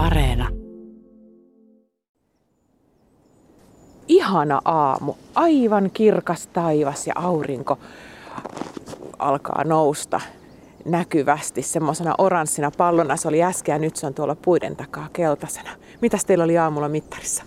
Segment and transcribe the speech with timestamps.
[0.00, 0.48] Areena.
[4.08, 5.14] Ihana aamu.
[5.34, 7.78] Aivan kirkas taivas ja aurinko
[9.18, 10.20] alkaa nousta
[10.84, 13.16] näkyvästi semmoisena oranssina pallona.
[13.16, 15.70] Se oli äsken ja nyt se on tuolla puiden takaa keltaisena.
[16.00, 17.44] Mitäs teillä oli aamulla mittarissa?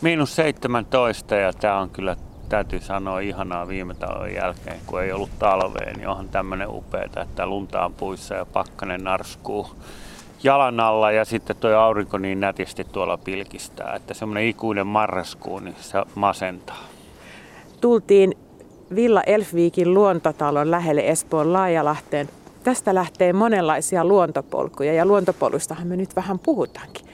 [0.00, 2.16] Miinus 17 ja tämä on kyllä
[2.48, 7.46] täytyy sanoa ihanaa viime talven jälkeen, kun ei ollut talvea, niin onhan tämmöinen upeeta, että
[7.46, 9.66] lunta on puissa ja pakkanen narskuu
[10.44, 15.76] jalan alla ja sitten tuo aurinko niin nätisti tuolla pilkistää, että semmoinen ikuinen marraskuu, niin
[15.80, 16.84] se masentaa.
[17.80, 18.34] Tultiin
[18.94, 22.28] Villa Elfviikin luontotalon lähelle Espoon Laajalahteen.
[22.64, 27.06] Tästä lähtee monenlaisia luontopolkuja ja luontopoluistahan me nyt vähän puhutaankin.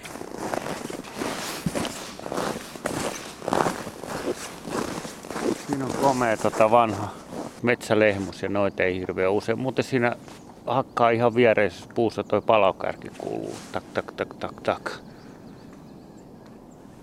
[5.67, 7.09] Siinä on komea tota vanha
[7.63, 10.17] metsälehmus ja noita ei hirveän usein, mutta siinä
[10.69, 13.55] hakkaa ihan viereisessä puussa toi palokärki kuuluu.
[13.73, 14.91] Tak, tak, tak, tak, tak.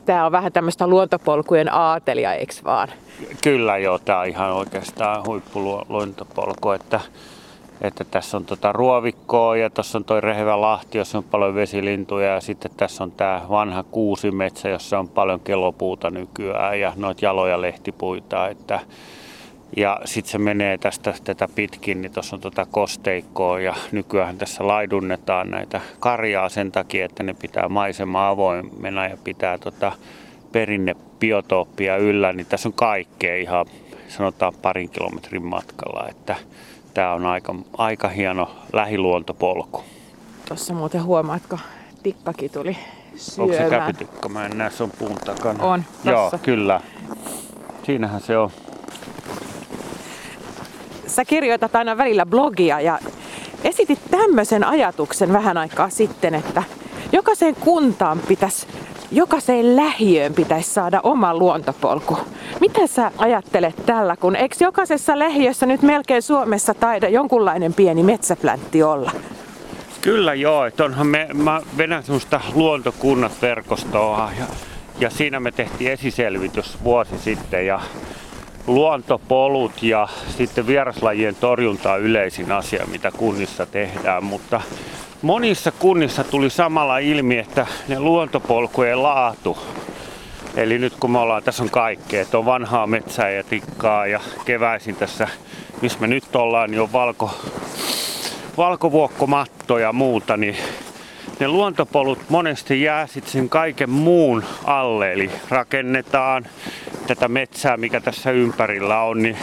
[0.05, 2.89] Tämä on vähän tämmöistä luontopolkujen aatelia, eikö vaan?
[3.43, 6.99] Kyllä joo, tämä on ihan oikeastaan huippuluontopolku, että,
[7.81, 12.33] että tässä on tota ruovikkoa ja tuossa on toi rehevä lahti, jossa on paljon vesilintuja
[12.33, 17.61] ja sitten tässä on tämä vanha kuusimetsä, jossa on paljon kelopuuta nykyään ja noita jaloja
[17.61, 18.79] lehtipuita, että
[19.75, 24.67] ja sitten se menee tästä tätä pitkin, niin tuossa on tuota kosteikkoa ja nykyään tässä
[24.67, 29.91] laidunnetaan näitä karjaa sen takia, että ne pitää maisema avoimena ja pitää tota
[30.51, 33.65] perinnebiotooppia yllä, niin tässä on kaikkea ihan
[34.07, 36.35] sanotaan parin kilometrin matkalla, että
[36.93, 39.83] tämä on aika, aika hieno lähiluontopolku.
[40.47, 41.59] Tuossa muuten huomaatko,
[42.03, 42.77] tikkakin tuli
[43.15, 43.59] syömään.
[43.59, 44.29] Onko se käpytikka?
[44.29, 45.63] Mä en näe, se on puun takana.
[45.63, 46.37] On, Joo, tossa.
[46.37, 46.81] kyllä.
[47.83, 48.49] Siinähän se on.
[51.15, 52.99] Sä kirjoitat aina välillä blogia ja
[53.63, 56.63] esitit tämmöisen ajatuksen vähän aikaa sitten, että
[57.11, 58.67] jokaiseen kuntaan pitäisi,
[59.11, 62.17] jokaiseen lähiöön pitäisi saada oma luontopolku.
[62.59, 68.83] Mitä sä ajattelet tällä, kun eikö jokaisessa lähiössä nyt melkein Suomessa taida jonkunlainen pieni metsäpläntti
[68.83, 69.11] olla?
[70.01, 74.45] Kyllä joo, että onhan me, mä vedän semmoista luontokunnat verkostoa ja,
[74.99, 77.79] ja siinä me tehtiin esiselvitys vuosi sitten ja
[78.67, 84.61] luontopolut ja sitten vieraslajien torjunta on yleisin asia, mitä kunnissa tehdään, mutta
[85.21, 89.57] monissa kunnissa tuli samalla ilmi, että ne luontopolkujen laatu,
[90.55, 94.19] eli nyt kun me ollaan, tässä on kaikkea, että on vanhaa metsää ja tikkaa ja
[94.45, 95.27] keväisin tässä,
[95.81, 97.35] missä me nyt ollaan, niin on valko,
[98.57, 100.55] valkovuokkomatto ja muuta, niin
[101.39, 106.45] ne luontopolut monesti jää sitten sen kaiken muun alle, eli rakennetaan
[107.07, 109.37] tätä metsää, mikä tässä ympärillä on, niin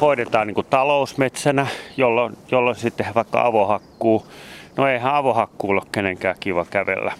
[0.00, 4.26] hoidetaan niin kuin talousmetsänä, jolloin, jolloin sitten vaikka avohakkuu,
[4.76, 7.12] no eihän avohakkuulla ole kenenkään kiva kävellä.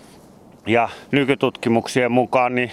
[0.67, 2.71] Ja nykytutkimuksien mukaan niin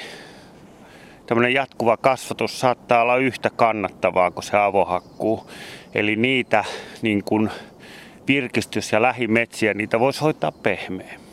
[1.25, 5.49] tämmöinen jatkuva kasvatus saattaa olla yhtä kannattavaa kuin se avohakkuu.
[5.95, 6.63] Eli niitä
[7.01, 7.49] niin kuin
[8.27, 11.27] virkistys- ja lähimetsiä, niitä voisi hoitaa pehmeämmin.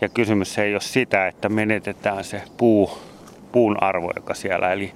[0.00, 2.98] Ja kysymys ei ole sitä, että menetetään se puu,
[3.54, 4.92] puun arvo, joka siellä, eli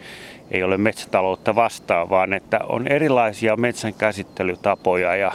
[0.50, 5.32] ei ole metsätaloutta vastaan, vaan että on erilaisia metsän käsittelytapoja ja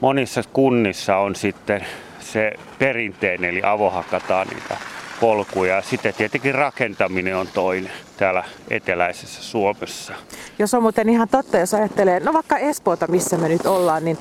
[0.00, 1.86] monissa kunnissa on sitten
[2.20, 4.76] se perinteinen, eli avohakataan niitä
[5.20, 5.82] polkuja.
[5.82, 10.14] Sitten tietenkin rakentaminen on toinen täällä eteläisessä Suomessa.
[10.58, 14.18] Jos on muuten ihan totta, jos ajattelee, no vaikka Espoota, missä me nyt ollaan, niin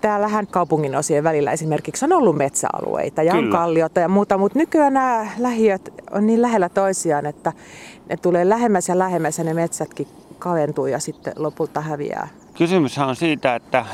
[0.00, 3.46] täällähän kaupungin osien välillä esimerkiksi on ollut metsäalueita ja Kyllä.
[3.46, 7.52] on kalliota ja muuta, mutta nykyään nämä lähiöt on niin lähellä toisiaan, että
[8.08, 10.06] ne tulee lähemmäs ja lähemmäs ja ne metsätkin
[10.38, 12.28] kaventuu ja sitten lopulta häviää.
[12.54, 13.86] Kysymyshän on siitä, että,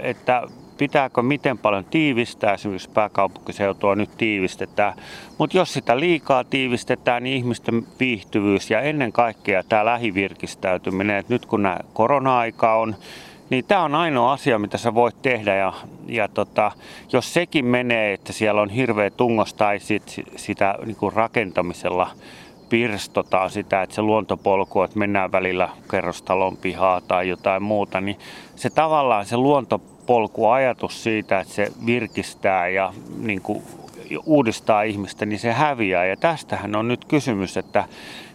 [0.00, 0.42] että
[0.78, 4.94] pitääkö miten paljon tiivistää, esimerkiksi pääkaupunkiseutua nyt tiivistetään,
[5.38, 11.46] mutta jos sitä liikaa tiivistetään, niin ihmisten viihtyvyys ja ennen kaikkea tämä lähivirkistäytyminen, että nyt
[11.46, 12.96] kun korona-aika on,
[13.50, 15.72] niin tämä on ainoa asia, mitä sä voit tehdä ja,
[16.06, 16.72] ja tota,
[17.12, 22.10] jos sekin menee, että siellä on hirveä tungos tai sit, sitä niin rakentamisella
[22.68, 28.18] pirstotaan sitä, että se luontopolku, että mennään välillä kerrostalon pihaa tai jotain muuta, niin
[28.56, 33.62] se tavallaan se luontopolku ajatus siitä, että se virkistää ja niin kuin
[34.26, 36.06] uudistaa ihmistä, niin se häviää.
[36.06, 37.84] Ja tästähän on nyt kysymys, että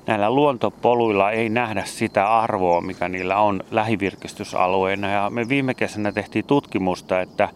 [0.09, 5.11] näillä luontopoluilla ei nähdä sitä arvoa, mikä niillä on lähivirkistysalueena.
[5.11, 7.49] Ja me viime kesänä tehtiin tutkimusta, että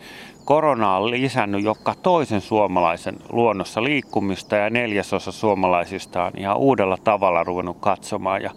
[0.45, 7.43] korona on lisännyt joka toisen suomalaisen luonnossa liikkumista ja neljäsosa suomalaisista on ihan uudella tavalla
[7.43, 8.41] ruvennut katsomaan.
[8.41, 8.51] Ja,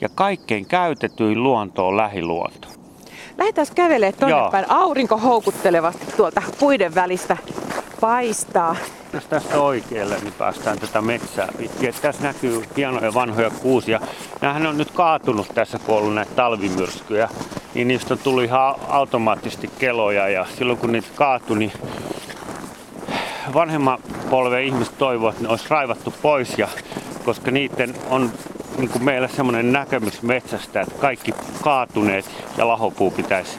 [0.00, 2.68] ja kaikkein käytetyin luonto on lähiluonto.
[3.38, 4.70] Lähdetään kävelemään tuonne päin.
[4.70, 7.36] Aurinko houkuttelevasti tuolta puiden välistä
[8.00, 8.76] paistaa.
[9.12, 11.94] Jos tästä oikealle, niin päästään tätä metsää pitkin.
[12.02, 14.00] Tässä näkyy hienoja vanhoja kuusia.
[14.40, 17.28] Nämähän on nyt kaatunut tässä, kun on ollut näitä talvimyrskyjä.
[17.74, 21.72] Niin niistä tullut ihan automaattisesti keloja ja silloin kun niitä kaatui, niin
[23.54, 23.98] vanhemman
[24.30, 26.68] polven ihmiset toivovat, että ne olisi raivattu pois, ja,
[27.24, 28.30] koska niiden on
[28.78, 33.58] niin kuin meillä semmoinen näkemys metsästä, että kaikki kaatuneet ja lahopuu pitäisi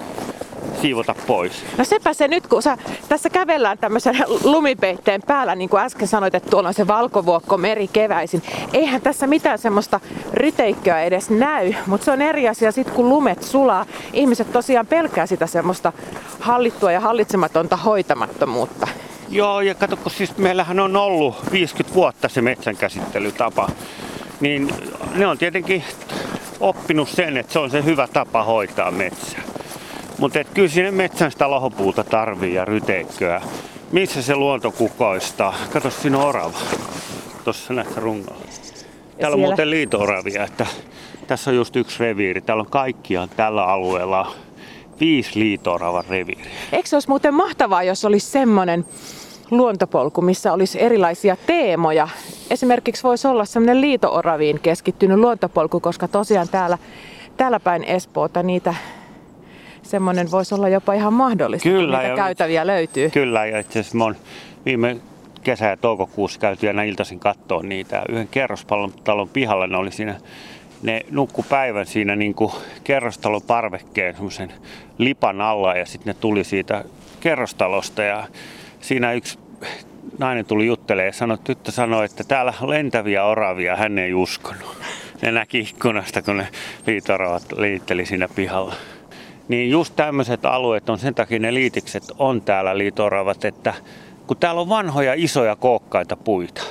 [0.82, 1.66] siivota pois.
[1.78, 2.78] No sepä se nyt, kun sä,
[3.10, 7.88] tässä kävellään tämmöisen lumipeitteen päällä, niin kuin äsken sanoit, että tuolla on se valkovuokko meri
[7.88, 8.44] keväisin.
[8.74, 10.00] Eihän tässä mitään semmoista
[10.34, 13.86] ryteikköä edes näy, mutta se on eri asia sitten, kun lumet sulaa.
[14.14, 15.94] Ihmiset tosiaan pelkää sitä semmoista
[16.40, 18.88] hallittua ja hallitsematonta hoitamattomuutta.
[19.30, 23.70] Joo, ja kato, kun siis meillähän on ollut 50 vuotta se metsänkäsittelytapa,
[24.40, 24.74] niin
[25.16, 25.84] ne on tietenkin
[26.60, 29.51] oppinut sen, että se on se hyvä tapa hoitaa metsää.
[30.22, 33.42] Mutta kyllä sinne metsän sitä lahopuuta tarvii ja ryteikköä.
[33.92, 35.54] Missä se luonto kukoistaa?
[35.74, 36.60] Kato, siinä on orava.
[37.44, 38.46] Tuossa näissä rungolla.
[39.20, 40.66] Täällä on muuten liito-oravia, että
[41.28, 42.42] tässä on just yksi reviiri.
[42.42, 44.32] Täällä on kaikkiaan tällä alueella
[45.00, 46.52] viisi liito-oravan reviiriä.
[46.72, 48.86] Eikö se olisi muuten mahtavaa, jos olisi semmoinen
[49.52, 52.08] luontopolku, missä olisi erilaisia teemoja.
[52.50, 56.78] Esimerkiksi voisi olla semmoinen liito-oraviin keskittynyt luontopolku, koska tosiaan täällä,
[57.38, 58.76] täällä päin Espoota niitä
[59.84, 63.10] semmoinen voisi olla jopa ihan mahdollista, kyllä, kun niitä käytäviä löytyy.
[63.10, 64.06] Kyllä, ja itse asiassa mä
[64.66, 64.98] viime
[65.44, 68.02] kesä- ja toukokuussa käyty aina iltaisin katsoa niitä.
[68.10, 70.16] Yhden kerrostalon pihalla ne oli siinä
[70.82, 72.52] ne nukku päivän siinä niin kuin
[72.84, 74.54] kerrostalon parvekkeen semmoisen
[74.98, 76.84] lipan alla ja sitten ne tuli siitä
[77.20, 78.28] kerrostalosta ja
[78.82, 79.40] siinä yksi
[80.18, 84.78] nainen tuli juttelemaan ja sanoi, tyttö sanoi, että täällä on lentäviä oravia, hän ei uskonut.
[85.22, 86.48] Ne näki ikkunasta, kun ne
[86.88, 88.74] liitoravat liitteli siinä pihalla.
[89.48, 93.74] Niin just tämmöiset alueet on sen takia ne liitikset on täällä liitoravat, että
[94.28, 96.62] kun täällä on vanhoja isoja kookkaita puita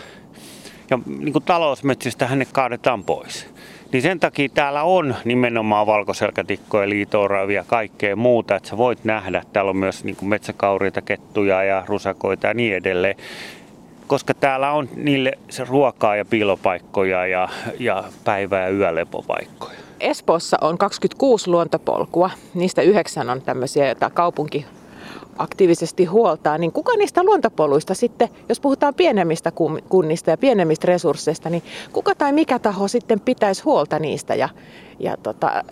[0.90, 3.49] ja niin kuin talousmetsistä ne kaadetaan pois.
[3.93, 9.43] Niin sen takia täällä on nimenomaan valkoselkätikkoja, liitooravia ja kaikkea muuta, että sä voit nähdä.
[9.52, 13.16] Täällä on myös niin metsäkauriita, kettuja ja rusakoita ja niin edelleen.
[14.06, 19.89] Koska täällä on niille se ruokaa ja piilopaikkoja ja, ja päivä- ja yölepopaikkoja.
[20.00, 22.31] Espoossa on 26 luontopolkua.
[22.55, 24.67] Niistä yhdeksän on tämmöisiä, joita kaupunki
[25.38, 29.52] aktiivisesti huoltaa, niin kuka niistä luontopoluista sitten, jos puhutaan pienemmistä
[29.88, 31.62] kunnista ja pienemmistä resursseista, niin
[31.93, 34.49] kuka tai mikä taho sitten pitäisi huolta niistä ja,
[34.99, 35.64] ja tota,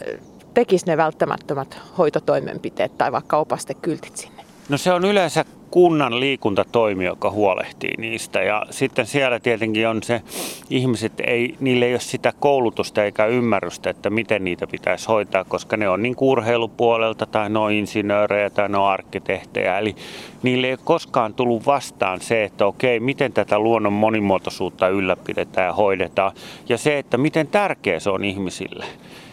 [0.54, 4.44] tekisi ne välttämättömät hoitotoimenpiteet tai vaikka opastekyltit sinne?
[4.69, 8.42] No se on yleensä kunnan liikuntatoimi, joka huolehtii niistä.
[8.42, 10.22] Ja sitten siellä tietenkin on se,
[10.70, 15.76] ihmiset ei, niille ei ole sitä koulutusta eikä ymmärrystä, että miten niitä pitäisi hoitaa, koska
[15.76, 19.78] ne on niin urheilupuolelta tai ne on insinöörejä tai ne on arkkitehtejä.
[19.78, 19.96] Eli
[20.42, 25.72] niille ei ole koskaan tullut vastaan se, että okei, miten tätä luonnon monimuotoisuutta ylläpidetään ja
[25.72, 26.32] hoidetaan.
[26.68, 28.84] Ja se, että miten tärkeä se on ihmisille.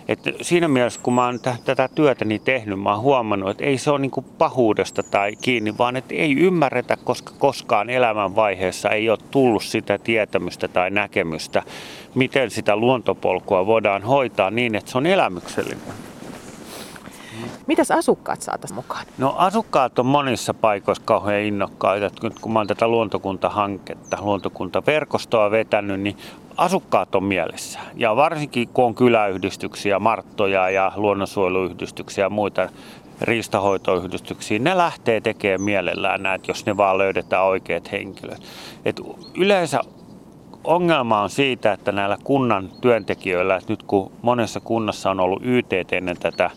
[0.07, 3.91] Et siinä mielessä, kun mä oon tätä työtäni tehnyt, mä oon huomannut, että ei se
[3.91, 9.17] ole niinku pahuudesta tai kiinni, vaan että ei ymmärretä, koska koskaan elämän vaiheessa ei ole
[9.31, 11.63] tullut sitä tietämystä tai näkemystä,
[12.15, 15.81] miten sitä luontopolkua voidaan hoitaa niin, että se on elämyksellinen.
[17.67, 19.05] Mitäs asukkaat saataisiin mukaan?
[19.17, 22.09] No asukkaat on monissa paikoissa kauhean innokkaita.
[22.23, 26.17] Nyt kun mä oon tätä luontokuntahanketta, luontokuntaverkostoa vetänyt, niin
[26.57, 27.79] asukkaat on mielessä.
[27.95, 32.69] Ja varsinkin kun on kyläyhdistyksiä, marttoja ja luonnonsuojeluyhdistyksiä ja muita
[33.21, 38.41] riistahoitoyhdistyksiä, ne lähtee tekemään mielellään näitä, jos ne vaan löydetään oikeat henkilöt.
[38.85, 39.01] Et
[39.37, 39.79] yleensä
[40.63, 45.73] ongelma on siitä, että näillä kunnan työntekijöillä, että nyt kun monessa kunnassa on ollut YT
[45.91, 46.49] ennen tätä,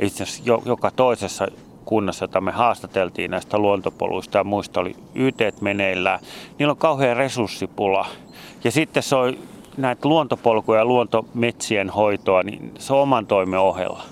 [0.00, 1.48] itse asiassa joka toisessa
[1.84, 6.20] kunnassa, jota me haastateltiin näistä luontopoluista ja muista, oli YT meneillään,
[6.58, 8.06] niillä on kauhean resurssipula.
[8.64, 9.36] Ja sitten se on
[9.76, 14.02] näitä luontopolkuja ja luontometsien hoitoa, niin se on oman toimen ohella.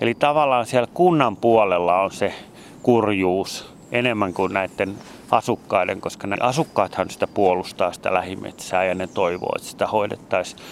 [0.00, 2.34] Eli tavallaan siellä kunnan puolella on se
[2.82, 4.94] kurjuus enemmän kuin näiden
[5.30, 10.62] asukkaiden, koska ne asukkaathan sitä puolustaa sitä lähimetsää ja ne toivoo, että sitä hoidettaisiin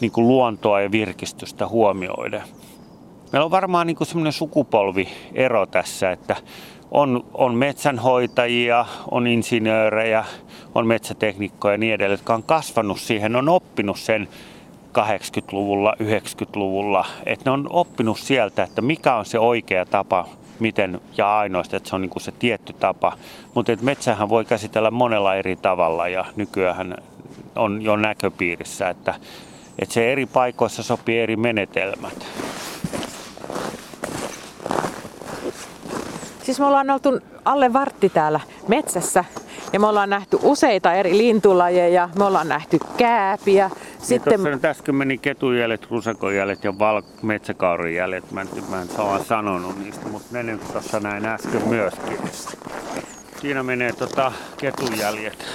[0.00, 2.42] niin kuin luontoa ja virkistystä huomioiden.
[3.32, 6.36] Meillä on varmaan niin semmoinen sukupolviero tässä, että
[6.90, 10.24] on, on metsänhoitajia, on insinöörejä,
[10.74, 14.28] on metsäteknikkoja ja niin edelleen, jotka on kasvanut siihen, on oppinut sen
[14.98, 21.38] 80-luvulla, 90-luvulla, että ne on oppinut sieltä, että mikä on se oikea tapa, miten ja
[21.38, 23.12] ainoastaan, että se on niin kuin se tietty tapa.
[23.54, 26.96] Mutta metsähän voi käsitellä monella eri tavalla ja nykyään
[27.56, 29.14] on jo näköpiirissä, että,
[29.78, 32.26] että se eri paikoissa sopii eri menetelmät.
[36.42, 39.24] Siis me ollaan oltu alle vartti täällä metsässä
[39.74, 43.70] Ja me ollaan nähty useita eri lintulajeja, me ollaan nähty kääpiä.
[44.04, 44.44] Sitten...
[44.44, 48.30] Niin äsken meni ketujäljet, rusakojäljet ja val- metsäkaurijäljet.
[48.32, 52.18] Mä en, mä en saa sanonut niistä, mutta ne nyt tuossa näin äsken myöskin.
[53.40, 55.46] Siinä menee tota ketujäljet.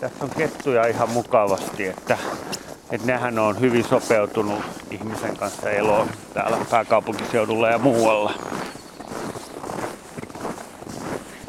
[0.00, 2.18] Tässä on kettuja ihan mukavasti, että,
[2.90, 8.32] että nehän on hyvin sopeutunut ihmisen kanssa eloon täällä pääkaupunkiseudulla ja muualla.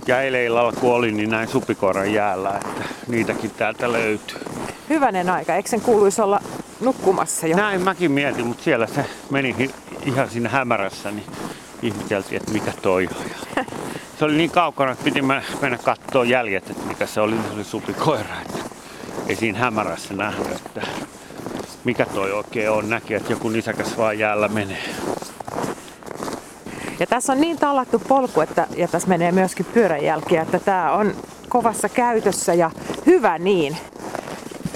[0.08, 4.55] Ja eilen illalla kun niin näin supikoiran jäällä, että niitäkin täältä löytyy.
[4.90, 6.42] Hyvänen aika, eikö sen kuuluisi olla
[6.82, 7.58] nukkumassa jo?
[7.58, 9.72] Näin mäkin mietin, mutta siellä se meni
[10.06, 11.26] ihan siinä hämärässä, niin
[11.82, 13.66] ihmeteltiin, että mikä toi on.
[14.20, 17.64] Se oli niin kaukana, että piti mennä katsoa jäljet, että mikä se oli, se oli
[17.64, 18.42] supikoira.
[18.42, 18.60] Että
[19.28, 20.82] ei siinä hämärässä nähnyt, että
[21.84, 22.90] mikä toi oikein on.
[22.90, 24.84] Näki, että joku nisäkäs vaan jäällä menee.
[27.00, 31.16] Ja tässä on niin tallattu polku, että, ja tässä menee myöskin pyöräjälkiä, että tämä on
[31.50, 32.72] kovassa käytössä ja
[33.06, 33.78] hyvä niin.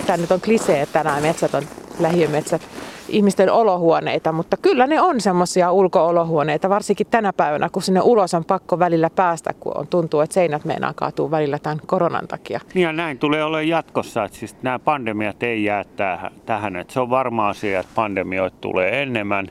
[0.10, 1.63] Tämä nyt on klisee, että nämä metsät on
[2.00, 2.62] lähiömetsät
[3.10, 8.46] ihmisten olohuoneita, mutta kyllä ne on semmoisia ulko-olohuoneita, varsinkin tänä päivänä, kun sinne ulos on
[8.46, 12.60] pakko välillä päästä, kun on, tuntuu, että seinät meinaa kaatuu välillä tämän koronan takia.
[12.74, 16.75] Niin ja näin tulee olla jatkossa, että siis nämä pandemiat ei jää tähän, tähän.
[16.75, 19.48] että se on varma asia, että pandemioita tulee enemmän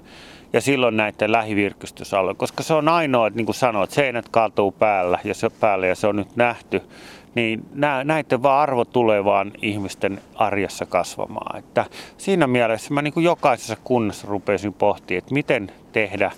[0.53, 5.19] ja silloin näiden lähivirkistysalue, koska se on ainoa, että niin kuin sanoit, seinät kaatuu päällä
[5.25, 6.83] ja se, päälle ja se on nyt nähty,
[7.35, 7.65] niin
[8.05, 11.59] näiden vaan arvo tulee vaan ihmisten arjessa kasvamaan.
[11.59, 11.85] Että
[12.19, 16.31] siinä mielessä mä niin kuin jokaisessa kunnassa rupesin pohtimaan, että miten tehdä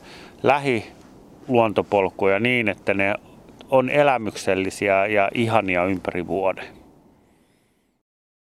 [0.42, 3.14] lähiluontopolkuja niin, että ne
[3.70, 6.79] on elämyksellisiä ja ihania ympäri vuoden.